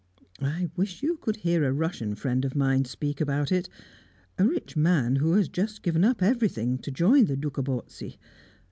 [0.41, 3.69] I wish you could hear a Russian friend of mine speak about it,
[4.39, 8.17] a rich man who has just given up everything to join the Dukhobortsi.